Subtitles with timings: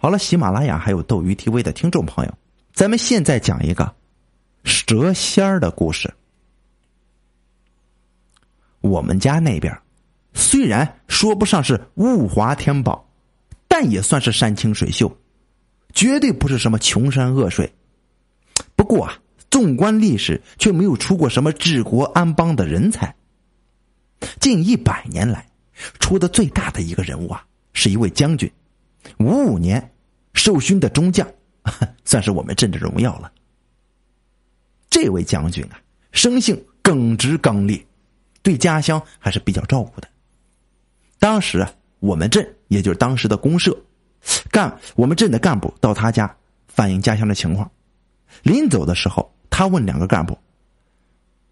[0.00, 2.32] 好了，喜马拉雅还有斗鱼 TV 的听众朋友，
[2.72, 3.92] 咱们现在讲一个
[4.62, 6.14] 蛇仙儿的故事。
[8.80, 9.76] 我们家那边
[10.34, 13.10] 虽然说不上是物华天宝，
[13.66, 15.18] 但也算是山清水秀，
[15.92, 17.74] 绝对不是什么穷山恶水。
[18.76, 19.18] 不过啊，
[19.50, 23.12] 纵观历史，却没有出过什么治国安邦的人才。
[24.38, 25.44] 近一百年来，
[25.98, 28.48] 出的最大的一个人物啊，是一位将军。
[29.18, 29.92] 五五年
[30.34, 31.26] 受勋的中将，
[32.04, 33.32] 算是我们镇的荣耀了。
[34.90, 35.80] 这位将军啊，
[36.12, 37.84] 生性耿直刚烈，
[38.42, 40.08] 对家乡还是比较照顾的。
[41.18, 43.76] 当时啊，我们镇也就是当时的公社
[44.50, 46.34] 干，我们镇的干部到他家
[46.68, 47.70] 反映家乡的情况。
[48.42, 50.38] 临走的时候，他问两个干部：“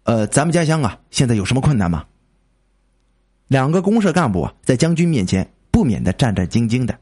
[0.03, 2.05] 呃，咱们家乡啊，现在有什么困难吗？”
[3.47, 6.97] 两个公社干部啊，在将军面前不免的战战兢兢的。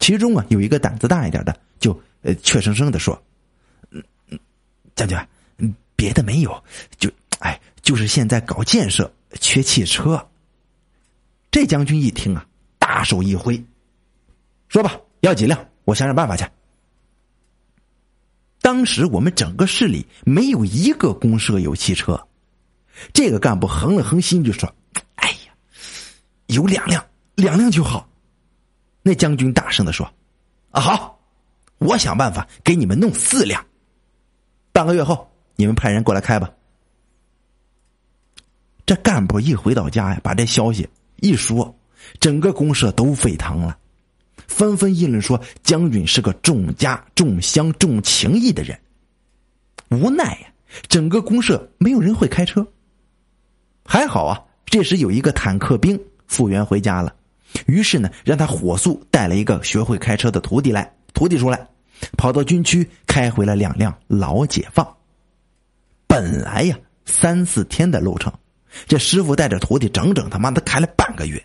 [0.00, 3.22] 其中啊，有一个胆子大一点的，就呃，怯生生的说
[3.92, 4.02] ：“嗯，
[4.96, 5.16] 将军，
[5.94, 6.64] 别的没有，
[6.98, 10.26] 就哎，就是现在搞建设缺汽车。”
[11.52, 12.46] 这将军一听啊，
[12.78, 13.62] 大手一挥，
[14.68, 16.44] 说吧，要几辆，我想想办法去。
[18.62, 22.26] 当时我们整个市里没有一个公社有汽车，
[23.12, 24.72] 这个干部横了横心就说
[25.16, 25.52] ：“哎呀，
[26.46, 27.04] 有两辆，
[27.34, 28.08] 两辆就好。”
[29.02, 30.10] 那将军大声的说
[30.70, 31.18] ：“啊好，
[31.78, 33.64] 我想办法给你们弄四辆。
[34.72, 36.50] 半个月后，你们派人过来开吧。”
[38.84, 41.74] 这干部一回到家呀，把这消息一说，
[42.18, 43.78] 整个公社都沸腾了，
[44.48, 48.78] 纷纷议论说将军是个重家重乡重情义的人。
[49.90, 50.52] 无奈呀，
[50.88, 52.66] 整个公社没有人会开车。
[53.84, 57.14] 还好啊，这时有一个坦克兵复员回家了。
[57.66, 61.68] 于是呢，让他火速带了一个学会开车的徒弟来，徒弟出来，
[62.16, 64.96] 跑到军区开回了两辆老解放。
[66.06, 68.32] 本来呀，三四天的路程，
[68.86, 71.42] 这师傅带着徒弟整整他妈的开了半个月。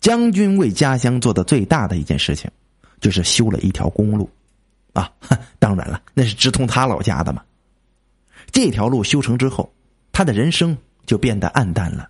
[0.00, 2.50] 将军为家乡做的最大的一件事情，
[3.00, 4.28] 就是修了一条公路，
[4.92, 5.10] 啊，
[5.58, 7.42] 当然了，那是直通他老家的嘛。
[8.52, 9.72] 这条路修成之后，
[10.12, 12.08] 他的人生就变得暗淡了。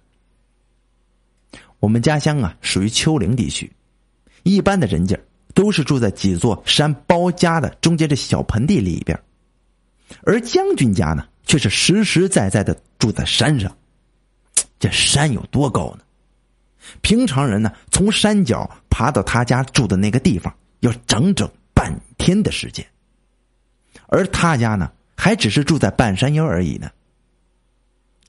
[1.84, 3.70] 我们家乡啊，属于丘陵地区，
[4.42, 5.14] 一般的人家
[5.52, 9.20] 都是住在几座山包夹的中间这小盆地里边，
[10.22, 13.76] 而将军家呢，却是实实在在的住在山上。
[14.78, 16.04] 这山有多高呢？
[17.02, 22.86] 平常人呢，从山脚爬到他家住的那个地方，要整整半天的时间，
[24.06, 26.90] 而他家呢，还只是住在半山腰而已呢。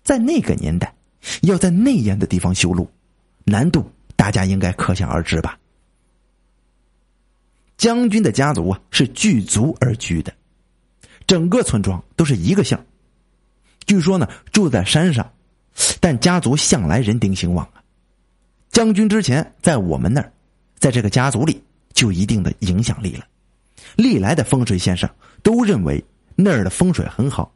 [0.03, 0.93] 在那个年代，
[1.43, 2.91] 要在那样的地方修路。
[3.45, 5.57] 难度大家应该可想而知吧？
[7.77, 10.33] 将军的家族啊是聚族而居的，
[11.27, 12.77] 整个村庄都是一个姓。
[13.85, 15.29] 据说呢住在山上，
[15.99, 17.83] 但家族向来人丁兴旺啊。
[18.71, 20.31] 将军之前在我们那儿，
[20.79, 21.61] 在这个家族里
[21.93, 23.27] 就一定的影响力了。
[23.97, 25.09] 历来的风水先生
[25.43, 26.03] 都认为
[26.35, 27.53] 那儿的风水很好，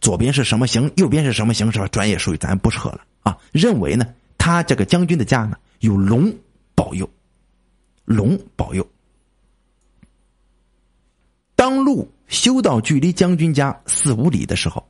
[0.00, 1.88] 左边是什么形，右边是什么形，是吧？
[1.88, 3.36] 专业术语咱不扯了啊。
[3.50, 4.06] 认为呢。
[4.44, 6.36] 他这个将军的家呢，有龙
[6.74, 7.08] 保佑，
[8.04, 8.84] 龙保佑。
[11.54, 14.84] 当路修到距离将军家四五里的时候，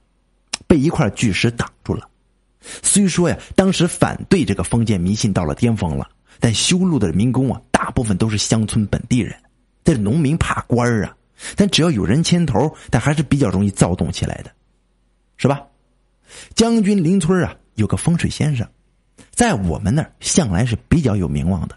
[0.67, 2.09] 被一块巨石挡住了。
[2.63, 6.09] 虽说呀，当时反对这个封建迷信到了巅峰了，
[6.41, 9.39] 但修路的民工啊，大部分都是乡村本地人。
[9.85, 11.15] 这农民怕官儿啊，
[11.57, 14.51] 但只要有人牵头，但还是比较容易躁动起来的，
[15.37, 15.61] 是吧？
[16.55, 18.67] 将军邻村啊，有个风水先生。
[19.43, 21.77] 在我们那儿向来是比较有名望的，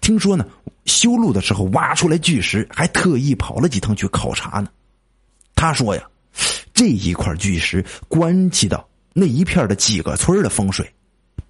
[0.00, 0.46] 听说呢，
[0.84, 4.70] 修路的时候挖出来巨石，还特意跑了几趟去考察呢。
[5.56, 6.08] 他说呀，
[6.72, 10.88] 这一块巨石关系到那一片的几个村的风水，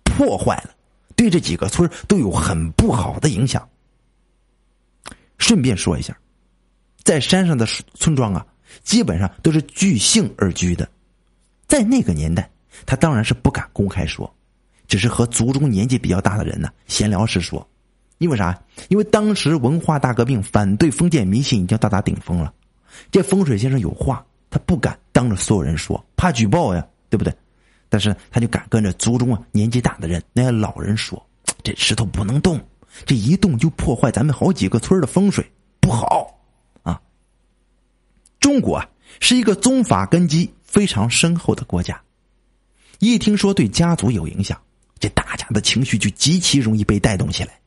[0.03, 0.71] 破坏了，
[1.15, 3.69] 对这几个村都有很不好的影响。
[5.37, 6.17] 顺便说一下，
[7.03, 8.47] 在山上的村庄啊，
[8.83, 10.89] 基本上都是聚姓而居的，
[11.67, 12.51] 在那个年代，
[12.87, 14.35] 他当然是不敢公开说。
[14.89, 17.65] 只是和族中年纪比较大的人呢闲聊时说，
[18.17, 18.59] 因为啥？
[18.89, 22.53] 因为当时文化大革命反对封建迷信已经到达顶峰了，
[23.11, 27.33] 这风水先生有话，他不敢当着所有人说，怕举报呀，对不对？
[27.91, 31.25] 但是他就敢跟着族中啊年纪大的人那些老人说，
[31.63, 32.61] 这石头不能动，
[33.05, 35.45] 这一动就破坏咱们好几个村的风水，
[35.81, 36.39] 不好
[36.83, 37.01] 啊。
[38.41, 38.89] 中国啊
[39.21, 42.01] 是一个宗法根基非常深厚的国家，
[42.99, 44.59] 一听说对家族有影响。
[45.01, 47.59] 这大家的情绪就极其容易被带动起来。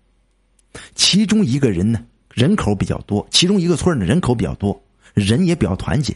[0.95, 4.81] 其中一个人呢人口比较多，其中一个村呢人口比较多，
[5.13, 6.15] 人也比较团结。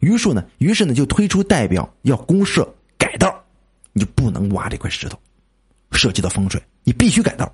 [0.00, 3.42] 于是呢，于是呢就推出代表要公社改道，
[3.92, 5.18] 你就不能挖这块石头，
[5.92, 7.52] 涉及到风水，你必须改道。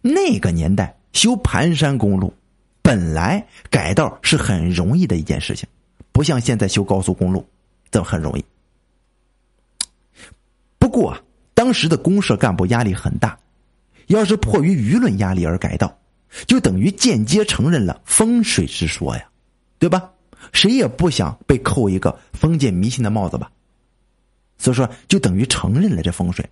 [0.00, 2.32] 那个年代修盘山公路，
[2.82, 5.68] 本来改道是很容易的一件事情，
[6.12, 7.44] 不像现在修高速公路
[7.90, 8.44] 这很容易。
[10.98, 11.20] 不啊，
[11.54, 13.38] 当时的公社干部压力很大，
[14.08, 15.96] 要是迫于舆论压力而改道，
[16.48, 19.24] 就等于间接承认了风水之说呀，
[19.78, 20.10] 对吧？
[20.52, 23.48] 谁也不想被扣一个封建迷信的帽子吧。
[24.56, 26.44] 所以说，就等于承认了这风水，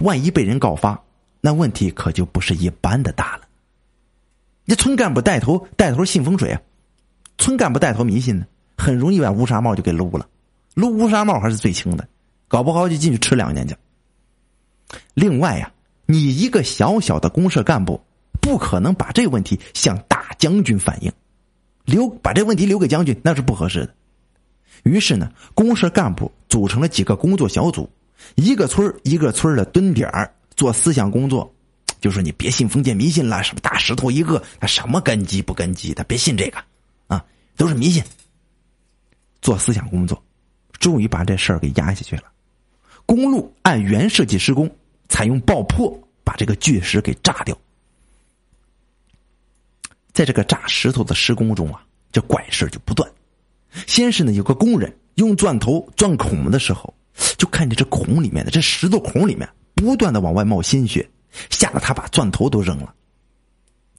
[0.00, 1.00] 万一被人告发，
[1.40, 3.42] 那问题可就不是一般的大了。
[4.64, 6.60] 你村干部带头带头信风水啊，
[7.38, 8.44] 村干部带头迷信呢，
[8.76, 10.26] 很容易把乌纱帽就给撸了，
[10.74, 12.08] 撸乌纱帽还是最轻的。
[12.48, 13.76] 搞不好就进去吃两年去。
[15.14, 15.70] 另外呀，
[16.06, 18.00] 你一个小小的公社干部，
[18.40, 21.12] 不可能把这个问题向大将军反映，
[21.84, 23.94] 留把这问题留给将军那是不合适的。
[24.84, 27.90] 于是呢，公社干部组成了几个工作小组，
[28.36, 30.08] 一个村一个村的蹲点
[30.56, 31.52] 做思想工作，
[32.00, 36.58] 就说你别信封建迷信了，什么大石头一个，他什么根基不根基的，别信这个，
[37.08, 37.22] 啊，
[37.56, 38.02] 都是迷信。
[39.42, 40.22] 做思想工作，
[40.78, 42.22] 终于把这事儿给压下去了。
[43.08, 44.70] 公路按原设计施工，
[45.08, 47.56] 采用爆破把这个巨石给炸掉。
[50.12, 51.82] 在这个炸石头的施工中啊，
[52.12, 53.10] 这怪事就不断。
[53.86, 56.92] 先是呢，有个工人用钻头钻孔的时候，
[57.38, 61.08] 就看见这孔里面的这石头孔里面不断的往外冒鲜血，
[61.48, 62.94] 吓得他把钻头都扔了。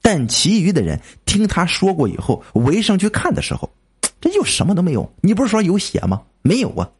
[0.04, 3.74] 但其余的人听他说过以后，围上去看的时候，
[4.22, 5.12] 这又什么都没有。
[5.22, 6.22] 你不是说有血吗？
[6.44, 6.92] 没有啊。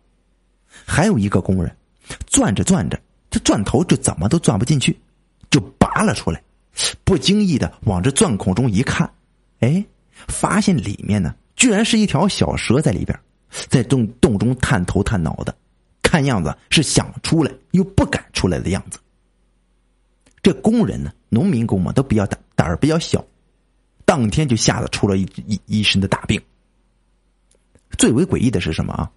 [0.88, 1.76] 还有一个工人。
[2.28, 4.98] 钻着钻着，这钻头就怎么都钻不进去，
[5.50, 6.42] 就拔了出来。
[7.04, 9.12] 不经意的往这钻孔中一看，
[9.60, 9.84] 哎，
[10.28, 13.20] 发现里面呢，居然是一条小蛇在里边，
[13.50, 15.54] 在洞洞中探头探脑的，
[16.02, 19.00] 看样子是想出来又不敢出来的样子。
[20.42, 23.26] 这工人呢，农民工嘛，都比较胆胆儿比较小，
[24.06, 26.42] 当天就吓得出了一一一身的大病。
[27.98, 29.12] 最为诡异的是什么啊？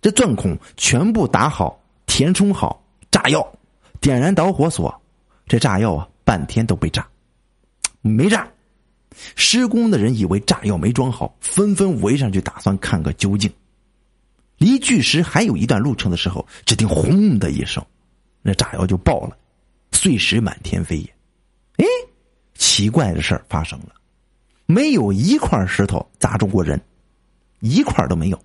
[0.00, 1.78] 这钻孔全部打好。
[2.16, 3.46] 填充好炸药，
[4.00, 5.02] 点燃导火索，
[5.46, 7.06] 这炸药啊，半天都被炸，
[8.00, 8.48] 没炸。
[9.34, 13.52] 施工的人以为炸药没装好，纷纷围上去打算看个究竟。
[14.56, 17.84] 离巨石还有一段路程的时候，只听“轰”的一声，
[18.40, 19.36] 那炸药就爆了，
[19.92, 21.06] 碎石满天飞。
[21.76, 21.84] 哎，
[22.54, 23.92] 奇怪的事儿发生了，
[24.64, 26.80] 没有一块石头砸中过人，
[27.60, 28.42] 一块都没有。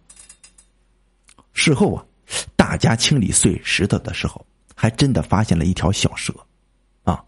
[1.53, 2.05] 事后啊。
[2.71, 4.45] 大家清理碎石头的时候，
[4.75, 6.33] 还真的发现了一条小蛇，
[7.03, 7.21] 啊，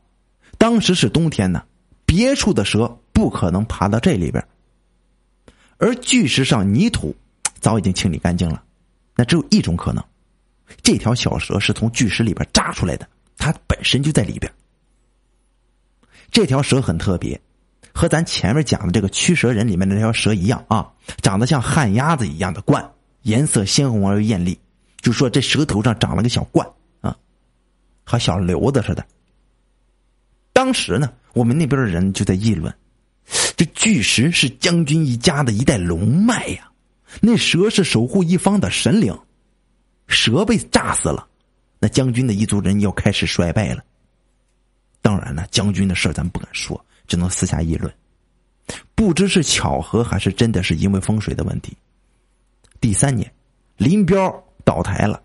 [0.57, 1.61] 当时是冬天呢，
[2.05, 4.41] 别处的蛇不可能爬到这里边，
[5.79, 7.13] 而巨石上泥土
[7.59, 8.63] 早已经清理干净了，
[9.17, 10.01] 那只有一种可能，
[10.81, 13.05] 这条小蛇是从巨石里边炸出来的，
[13.37, 14.49] 它本身就在里边。
[16.31, 17.37] 这条蛇很特别，
[17.93, 20.89] 和咱前面讲的这个驱蛇人里面的那条蛇一样啊，
[21.21, 22.89] 长得像旱鸭子一样的冠，
[23.23, 24.57] 颜色鲜红而又艳丽。
[25.03, 26.65] 就说这蛇头上长了个小冠
[27.01, 27.15] 啊，
[28.05, 29.05] 和小瘤子似的。
[30.53, 32.73] 当时呢，我们那边的人就在议论，
[33.57, 36.71] 这巨石是将军一家的一代龙脉呀。
[37.19, 39.13] 那蛇是守护一方的神灵，
[40.07, 41.27] 蛇被炸死了，
[41.79, 43.83] 那将军的一族人要开始衰败了。
[45.01, 47.93] 当然了，将军的事咱不敢说，只能私下议论。
[48.95, 51.75] 不知是巧合还是真的是因为风水的问题。
[52.79, 53.29] 第三年，
[53.75, 54.41] 林彪。
[54.63, 55.21] 倒台了，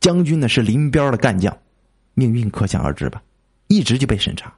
[0.00, 1.56] 将军呢是林彪的干将，
[2.14, 3.22] 命运可想而知吧，
[3.68, 4.52] 一直就被审查。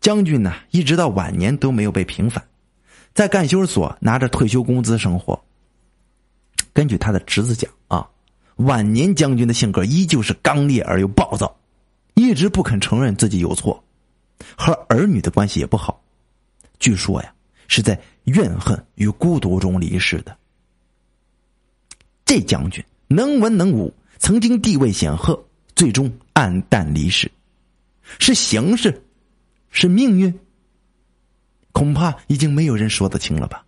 [0.00, 2.42] 将军呢一直到晚年都没有被平反，
[3.12, 5.38] 在干休所拿着退休工资生活。
[6.72, 8.08] 根据他的侄子讲啊，
[8.56, 11.54] 晚年将军的性格依旧是刚烈而又暴躁，
[12.14, 13.82] 一直不肯承认自己有错，
[14.56, 16.02] 和儿女的关系也不好，
[16.78, 17.34] 据说呀
[17.68, 20.34] 是在怨恨与孤独中离世的。
[22.30, 25.44] 这将军能文能武，曾经地位显赫，
[25.74, 27.28] 最终黯淡离世，
[28.20, 29.02] 是形势，
[29.68, 30.38] 是命运，
[31.72, 33.66] 恐怕已经没有人说得清了吧。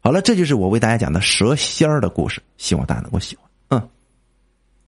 [0.00, 3.47] 好了，这就是我为大家讲的蛇仙儿的故事，希望大家能够喜欢。